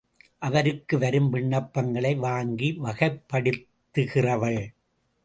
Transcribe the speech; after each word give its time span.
அவருக்கு 0.37 0.97
வரும் 0.97 1.33
விண்ணப்பங்களை 1.33 2.15
வாங்கி 2.15 2.71
வகைப்படுத்துகிறவள். 2.83 4.61